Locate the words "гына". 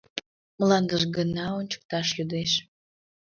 1.17-1.45